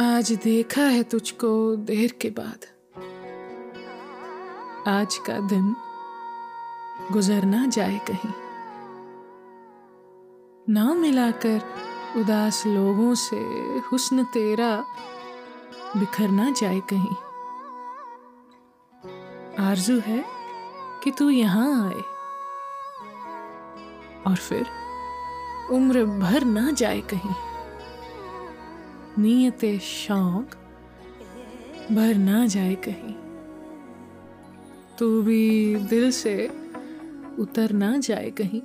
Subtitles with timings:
[0.00, 2.64] आज देखा है तुझको देर के बाद।
[4.88, 5.76] आज का दिन
[7.12, 8.32] गुजर ना जाए कहीं।
[10.74, 11.60] ना मिलाकर
[12.16, 13.36] उदास लोगों से
[13.92, 14.84] हुस्न तेरा
[15.96, 17.14] बिखर ना जाए कहीं।
[19.64, 20.24] आरज़ू है
[21.04, 22.02] कि तू यहाँ आए
[24.26, 24.66] और फिर
[25.70, 27.53] उम्र भर ना जाए कहीं।
[29.18, 30.54] नीयत शौक
[31.92, 33.14] भर ना जाए कहीं।
[34.98, 36.50] तू भी दिल से
[37.38, 38.60] उतर ना जाए कहीं।